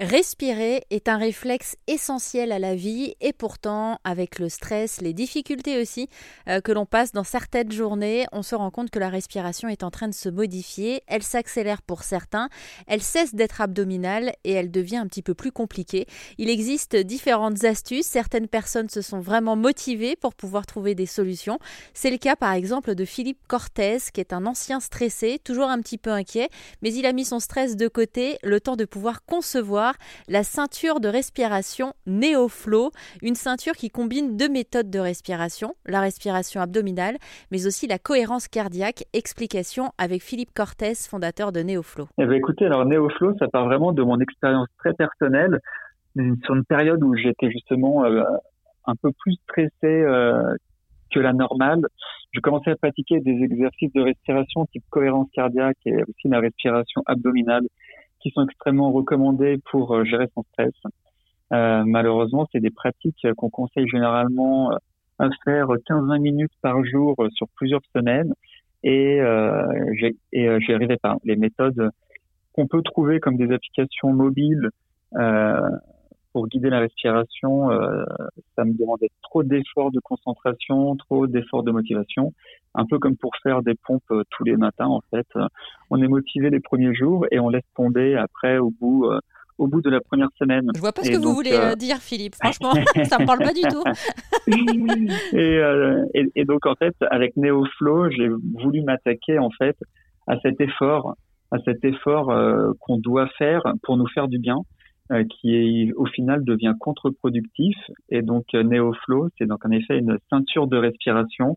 Respirer 0.00 0.86
est 0.90 1.08
un 1.08 1.16
réflexe 1.16 1.74
essentiel 1.88 2.52
à 2.52 2.60
la 2.60 2.76
vie 2.76 3.16
et 3.20 3.32
pourtant, 3.32 3.98
avec 4.04 4.38
le 4.38 4.48
stress, 4.48 5.00
les 5.00 5.12
difficultés 5.12 5.82
aussi 5.82 6.08
euh, 6.48 6.60
que 6.60 6.70
l'on 6.70 6.86
passe 6.86 7.10
dans 7.10 7.24
certaines 7.24 7.72
journées, 7.72 8.24
on 8.30 8.44
se 8.44 8.54
rend 8.54 8.70
compte 8.70 8.90
que 8.90 9.00
la 9.00 9.08
respiration 9.08 9.68
est 9.68 9.82
en 9.82 9.90
train 9.90 10.06
de 10.06 10.14
se 10.14 10.28
modifier. 10.28 11.02
Elle 11.08 11.24
s'accélère 11.24 11.82
pour 11.82 12.04
certains, 12.04 12.48
elle 12.86 13.02
cesse 13.02 13.34
d'être 13.34 13.60
abdominale 13.60 14.34
et 14.44 14.52
elle 14.52 14.70
devient 14.70 14.98
un 14.98 15.08
petit 15.08 15.22
peu 15.22 15.34
plus 15.34 15.50
compliquée. 15.50 16.06
Il 16.38 16.48
existe 16.48 16.94
différentes 16.94 17.64
astuces. 17.64 18.06
Certaines 18.06 18.46
personnes 18.46 18.90
se 18.90 19.02
sont 19.02 19.18
vraiment 19.18 19.56
motivées 19.56 20.14
pour 20.14 20.32
pouvoir 20.34 20.64
trouver 20.64 20.94
des 20.94 21.06
solutions. 21.06 21.58
C'est 21.92 22.12
le 22.12 22.18
cas 22.18 22.36
par 22.36 22.52
exemple 22.52 22.94
de 22.94 23.04
Philippe 23.04 23.40
Cortez, 23.48 23.98
qui 24.14 24.20
est 24.20 24.32
un 24.32 24.46
ancien 24.46 24.78
stressé, 24.78 25.40
toujours 25.42 25.70
un 25.70 25.80
petit 25.80 25.98
peu 25.98 26.10
inquiet, 26.10 26.50
mais 26.82 26.94
il 26.94 27.04
a 27.04 27.12
mis 27.12 27.24
son 27.24 27.40
stress 27.40 27.74
de 27.74 27.88
côté 27.88 28.38
le 28.44 28.60
temps 28.60 28.76
de 28.76 28.84
pouvoir 28.84 29.24
concevoir 29.24 29.87
la 30.28 30.42
ceinture 30.42 31.00
de 31.00 31.08
respiration 31.08 31.92
NeoFlow, 32.06 32.90
une 33.22 33.34
ceinture 33.34 33.74
qui 33.74 33.90
combine 33.90 34.36
deux 34.36 34.48
méthodes 34.48 34.90
de 34.90 34.98
respiration, 34.98 35.74
la 35.86 36.00
respiration 36.00 36.60
abdominale, 36.60 37.16
mais 37.50 37.66
aussi 37.66 37.86
la 37.86 37.98
cohérence 37.98 38.48
cardiaque. 38.48 39.04
Explication 39.12 39.92
avec 39.98 40.22
Philippe 40.22 40.52
Cortez, 40.54 40.94
fondateur 41.08 41.52
de 41.52 41.60
NeoFlow. 41.60 42.08
Eh 42.18 42.26
bien, 42.26 42.36
écoutez, 42.36 42.66
alors 42.66 42.84
NeoFlow, 42.84 43.36
ça 43.38 43.48
part 43.48 43.66
vraiment 43.66 43.92
de 43.92 44.02
mon 44.02 44.18
expérience 44.20 44.68
très 44.78 44.92
personnelle 44.94 45.60
sur 46.44 46.54
une 46.54 46.64
période 46.64 47.02
où 47.02 47.14
j'étais 47.14 47.50
justement 47.50 48.04
euh, 48.04 48.22
un 48.86 48.94
peu 48.96 49.10
plus 49.20 49.34
stressé 49.44 49.70
euh, 49.84 50.54
que 51.12 51.20
la 51.20 51.32
normale. 51.32 51.86
Je 52.32 52.40
commençais 52.40 52.70
à 52.70 52.76
pratiquer 52.76 53.20
des 53.20 53.42
exercices 53.42 53.92
de 53.92 54.02
respiration 54.02 54.66
type 54.66 54.84
cohérence 54.90 55.28
cardiaque 55.32 55.78
et 55.86 55.94
aussi 56.02 56.28
la 56.28 56.40
respiration 56.40 57.02
abdominale 57.06 57.66
sont 58.30 58.44
extrêmement 58.44 58.92
recommandés 58.92 59.58
pour 59.70 59.94
euh, 59.94 60.04
gérer 60.04 60.26
son 60.34 60.42
stress. 60.52 60.72
Euh, 61.52 61.82
malheureusement, 61.86 62.46
c'est 62.52 62.60
des 62.60 62.70
pratiques 62.70 63.26
qu'on 63.36 63.50
conseille 63.50 63.88
généralement 63.88 64.72
euh, 64.72 64.76
à 65.18 65.28
faire 65.44 65.68
15-20 65.68 66.20
minutes 66.20 66.52
par 66.62 66.84
jour 66.84 67.16
sur 67.34 67.48
plusieurs 67.56 67.80
semaines 67.94 68.32
et 68.84 69.20
j'y 69.98 70.72
arrivais 70.72 70.96
pas. 70.96 71.16
Les 71.24 71.34
méthodes 71.34 71.90
qu'on 72.52 72.68
peut 72.68 72.82
trouver 72.82 73.18
comme 73.18 73.36
des 73.36 73.52
applications 73.52 74.12
mobiles 74.12 74.70
pour 76.32 76.46
guider 76.46 76.70
la 76.70 76.78
respiration, 76.78 77.70
ça 78.54 78.64
me 78.64 78.78
demandait 78.78 79.10
trop 79.22 79.42
d'efforts 79.42 79.90
de 79.90 79.98
concentration, 79.98 80.94
trop 80.94 81.26
d'efforts 81.26 81.64
de 81.64 81.72
motivation, 81.72 82.32
un 82.78 82.86
peu 82.86 82.98
comme 82.98 83.16
pour 83.16 83.32
faire 83.42 83.62
des 83.62 83.74
pompes 83.74 84.02
euh, 84.12 84.22
tous 84.30 84.44
les 84.44 84.56
matins 84.56 84.86
en 84.86 85.02
fait. 85.10 85.26
On 85.90 86.00
est 86.00 86.08
motivé 86.08 86.48
les 86.48 86.60
premiers 86.60 86.94
jours 86.94 87.26
et 87.30 87.40
on 87.40 87.48
laisse 87.48 87.66
tomber 87.76 88.16
après 88.16 88.58
au 88.58 88.70
bout. 88.70 89.06
Euh, 89.06 89.18
au 89.60 89.66
bout 89.66 89.80
de 89.80 89.90
la 89.90 90.00
première 90.00 90.28
semaine. 90.38 90.70
Je 90.72 90.78
vois 90.78 90.92
pas 90.92 91.02
ce 91.02 91.10
que 91.10 91.16
vous 91.16 91.34
voulez 91.34 91.74
dire, 91.76 91.96
Philippe. 91.96 92.36
Franchement, 92.36 92.74
ça 93.06 93.18
me 93.18 93.26
parle 93.26 93.40
pas 93.40 93.52
du 93.52 93.62
tout. 93.62 93.82
et, 95.36 96.20
et, 96.20 96.30
et, 96.36 96.44
donc 96.44 96.64
en 96.64 96.76
fait, 96.76 96.94
avec 97.10 97.36
NeoFlow, 97.36 98.08
j'ai 98.10 98.28
voulu 98.62 98.82
m'attaquer 98.82 99.40
en 99.40 99.50
fait 99.50 99.76
à 100.28 100.38
cet 100.42 100.60
effort, 100.60 101.16
à 101.50 101.58
cet 101.64 101.84
effort 101.84 102.32
qu'on 102.78 102.98
doit 102.98 103.26
faire 103.36 103.64
pour 103.82 103.96
nous 103.96 104.06
faire 104.06 104.28
du 104.28 104.38
bien. 104.38 104.58
Euh, 105.10 105.24
qui 105.24 105.90
au 105.96 106.04
final 106.04 106.44
devient 106.44 106.74
contre-productif. 106.78 107.74
Et 108.10 108.20
donc 108.20 108.44
euh, 108.54 108.62
NeoFlow, 108.62 109.30
c'est 109.38 109.46
donc 109.46 109.64
en 109.64 109.70
effet 109.70 109.96
une 109.96 110.18
ceinture 110.28 110.66
de 110.66 110.76
respiration 110.76 111.56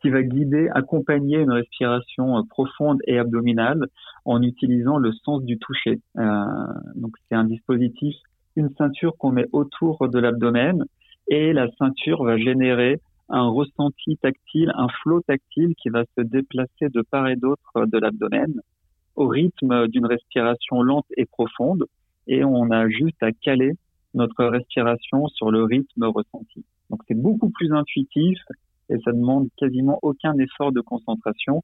qui 0.00 0.10
va 0.10 0.22
guider, 0.22 0.68
accompagner 0.74 1.38
une 1.38 1.52
respiration 1.52 2.38
euh, 2.38 2.42
profonde 2.48 2.98
et 3.06 3.18
abdominale 3.18 3.86
en 4.24 4.42
utilisant 4.42 4.98
le 4.98 5.12
sens 5.12 5.42
du 5.42 5.58
toucher. 5.58 6.00
Euh, 6.18 6.44
donc 6.96 7.14
c'est 7.28 7.34
un 7.34 7.44
dispositif, 7.44 8.16
une 8.56 8.70
ceinture 8.76 9.16
qu'on 9.18 9.32
met 9.32 9.46
autour 9.52 10.08
de 10.08 10.18
l'abdomen 10.18 10.84
et 11.28 11.52
la 11.52 11.68
ceinture 11.78 12.24
va 12.24 12.36
générer 12.36 13.00
un 13.28 13.48
ressenti 13.48 14.16
tactile, 14.16 14.72
un 14.74 14.88
flot 15.02 15.20
tactile 15.20 15.74
qui 15.76 15.88
va 15.88 16.04
se 16.16 16.22
déplacer 16.22 16.88
de 16.88 17.02
part 17.02 17.28
et 17.28 17.36
d'autre 17.36 17.86
de 17.86 17.98
l'abdomen 17.98 18.60
au 19.16 19.28
rythme 19.28 19.86
d'une 19.88 20.06
respiration 20.06 20.82
lente 20.82 21.06
et 21.16 21.26
profonde 21.26 21.84
et 22.26 22.44
on 22.44 22.70
a 22.70 22.88
juste 22.88 23.22
à 23.22 23.32
caler 23.32 23.72
notre 24.14 24.44
respiration 24.44 25.28
sur 25.28 25.50
le 25.50 25.62
rythme 25.64 26.04
ressenti. 26.04 26.64
Donc 26.90 27.00
c'est 27.06 27.20
beaucoup 27.20 27.50
plus 27.50 27.72
intuitif 27.72 28.38
et 28.90 28.98
ça 29.04 29.12
demande 29.12 29.48
quasiment 29.56 29.98
aucun 30.02 30.36
effort 30.38 30.72
de 30.72 30.80
concentration 30.80 31.62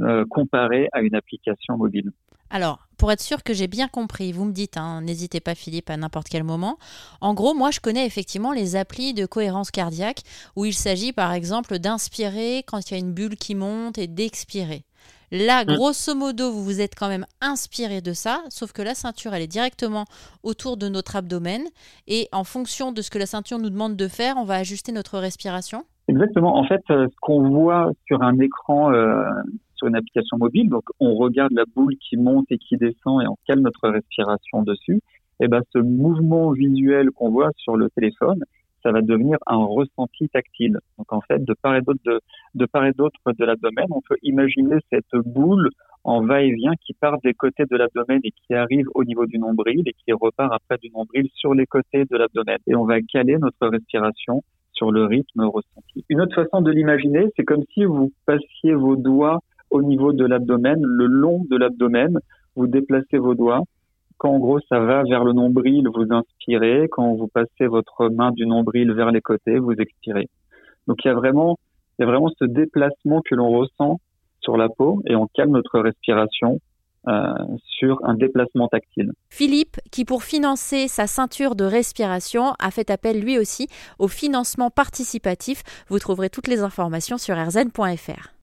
euh, 0.00 0.24
comparé 0.30 0.88
à 0.92 1.00
une 1.00 1.14
application 1.14 1.76
mobile. 1.76 2.12
Alors, 2.50 2.88
pour 2.96 3.12
être 3.12 3.20
sûr 3.20 3.42
que 3.42 3.52
j'ai 3.52 3.66
bien 3.66 3.88
compris, 3.88 4.32
vous 4.32 4.44
me 4.44 4.52
dites, 4.52 4.76
hein, 4.76 5.02
n'hésitez 5.02 5.40
pas 5.40 5.54
Philippe 5.54 5.90
à 5.90 5.96
n'importe 5.96 6.28
quel 6.28 6.44
moment. 6.44 6.78
En 7.20 7.34
gros, 7.34 7.52
moi 7.52 7.70
je 7.70 7.80
connais 7.80 8.06
effectivement 8.06 8.52
les 8.52 8.76
applis 8.76 9.12
de 9.12 9.26
cohérence 9.26 9.70
cardiaque 9.70 10.22
où 10.56 10.64
il 10.64 10.72
s'agit 10.72 11.12
par 11.12 11.32
exemple 11.32 11.78
d'inspirer 11.78 12.62
quand 12.66 12.90
il 12.90 12.94
y 12.94 12.96
a 12.96 13.00
une 13.00 13.12
bulle 13.12 13.36
qui 13.36 13.54
monte 13.54 13.98
et 13.98 14.06
d'expirer. 14.06 14.84
Là, 15.30 15.64
mm. 15.64 15.74
grosso 15.74 16.14
modo, 16.14 16.50
vous 16.50 16.64
vous 16.64 16.80
êtes 16.80 16.94
quand 16.94 17.08
même 17.08 17.26
inspiré 17.40 18.00
de 18.00 18.12
ça, 18.12 18.42
sauf 18.48 18.72
que 18.72 18.82
la 18.82 18.94
ceinture, 18.94 19.34
elle 19.34 19.42
est 19.42 19.46
directement 19.46 20.06
autour 20.42 20.76
de 20.76 20.88
notre 20.88 21.16
abdomen. 21.16 21.62
Et 22.06 22.28
en 22.32 22.44
fonction 22.44 22.92
de 22.92 23.02
ce 23.02 23.10
que 23.10 23.18
la 23.18 23.26
ceinture 23.26 23.58
nous 23.58 23.70
demande 23.70 23.96
de 23.96 24.08
faire, 24.08 24.36
on 24.38 24.44
va 24.44 24.54
ajuster 24.54 24.92
notre 24.92 25.18
respiration. 25.18 25.84
Exactement. 26.08 26.56
En 26.56 26.64
fait, 26.64 26.80
euh, 26.90 27.06
ce 27.06 27.16
qu'on 27.20 27.50
voit 27.50 27.92
sur 28.06 28.22
un 28.22 28.38
écran, 28.38 28.92
euh, 28.92 29.22
sur 29.74 29.88
une 29.88 29.96
application 29.96 30.38
mobile, 30.38 30.70
donc 30.70 30.84
on 31.00 31.14
regarde 31.14 31.52
la 31.52 31.64
boule 31.76 31.96
qui 31.96 32.16
monte 32.16 32.46
et 32.50 32.56
qui 32.56 32.78
descend 32.78 33.22
et 33.22 33.26
on 33.28 33.36
cale 33.46 33.60
notre 33.60 33.88
respiration 33.88 34.62
dessus. 34.62 35.00
Et 35.40 35.48
ben, 35.48 35.60
ce 35.72 35.78
mouvement 35.78 36.50
visuel 36.52 37.10
qu'on 37.10 37.30
voit 37.30 37.50
sur 37.56 37.76
le 37.76 37.90
téléphone, 37.90 38.42
ça 38.82 38.90
va 38.90 39.02
devenir 39.02 39.36
un 39.46 39.58
ressenti 39.58 40.28
tactile. 40.30 40.78
Donc 40.96 41.12
en 41.12 41.20
fait, 41.20 41.44
de 41.44 41.54
part 41.62 41.76
et 41.76 41.82
d'autre 41.82 42.00
de, 42.06 42.20
de 42.54 42.64
part 42.64 42.86
et 42.86 42.92
d'autre 42.92 43.20
de 43.26 43.44
l'abdomen, 43.44 43.86
on 43.90 44.00
peut 44.00 44.16
imaginer 44.22 44.76
cette 44.90 45.14
boule 45.26 45.68
en 46.04 46.24
va-et-vient 46.24 46.72
qui 46.80 46.94
part 46.94 47.18
des 47.22 47.34
côtés 47.34 47.64
de 47.70 47.76
l'abdomen 47.76 48.20
et 48.24 48.30
qui 48.30 48.54
arrive 48.54 48.86
au 48.94 49.04
niveau 49.04 49.26
du 49.26 49.38
nombril 49.38 49.82
et 49.84 49.92
qui 49.92 50.12
repart 50.12 50.52
après 50.54 50.78
du 50.78 50.90
nombril 50.90 51.28
sur 51.34 51.52
les 51.52 51.66
côtés 51.66 52.04
de 52.10 52.16
l'abdomen. 52.16 52.58
Et 52.66 52.74
on 52.74 52.84
va 52.84 53.00
caler 53.02 53.36
notre 53.36 53.68
respiration 53.68 54.42
sur 54.78 54.90
le 54.90 55.04
rythme 55.04 55.42
ressenti. 55.42 56.04
Une 56.08 56.20
autre 56.20 56.34
façon 56.34 56.62
de 56.62 56.70
l'imaginer, 56.70 57.26
c'est 57.36 57.44
comme 57.44 57.64
si 57.74 57.84
vous 57.84 58.12
passiez 58.24 58.74
vos 58.74 58.96
doigts 58.96 59.40
au 59.70 59.82
niveau 59.82 60.12
de 60.12 60.24
l'abdomen, 60.24 60.80
le 60.80 61.06
long 61.06 61.44
de 61.50 61.56
l'abdomen, 61.56 62.18
vous 62.56 62.66
déplacez 62.66 63.18
vos 63.18 63.34
doigts 63.34 63.64
quand 64.18 64.30
en 64.30 64.38
gros 64.38 64.58
ça 64.68 64.80
va 64.80 65.04
vers 65.04 65.24
le 65.24 65.32
nombril, 65.32 65.88
vous 65.94 66.12
inspirez. 66.12 66.88
Quand 66.90 67.14
vous 67.14 67.28
passez 67.28 67.66
votre 67.66 68.08
main 68.08 68.32
du 68.32 68.46
nombril 68.46 68.92
vers 68.92 69.12
les 69.12 69.20
côtés, 69.20 69.58
vous 69.58 69.74
expirez. 69.74 70.28
Donc 70.86 71.04
il 71.04 71.08
y 71.08 71.10
a 71.10 71.14
vraiment, 71.14 71.56
il 71.98 72.02
y 72.02 72.04
a 72.04 72.10
vraiment 72.10 72.30
ce 72.38 72.44
déplacement 72.44 73.22
que 73.22 73.34
l'on 73.36 73.50
ressent 73.50 74.00
sur 74.40 74.56
la 74.56 74.68
peau 74.68 75.02
et 75.06 75.14
on 75.14 75.28
calme 75.34 75.52
notre 75.52 75.78
respiration 75.78 76.58
euh, 77.08 77.32
sur 77.64 77.98
un 78.04 78.14
déplacement 78.14 78.68
tactile. 78.68 79.12
Philippe, 79.30 79.78
qui 79.90 80.04
pour 80.04 80.22
financer 80.22 80.88
sa 80.88 81.06
ceinture 81.06 81.54
de 81.54 81.64
respiration 81.64 82.54
a 82.58 82.70
fait 82.70 82.90
appel 82.90 83.20
lui 83.20 83.38
aussi 83.38 83.68
au 83.98 84.08
financement 84.08 84.70
participatif. 84.70 85.62
Vous 85.88 85.98
trouverez 85.98 86.28
toutes 86.28 86.48
les 86.48 86.60
informations 86.60 87.18
sur 87.18 87.36
rzn.fr. 87.36 88.34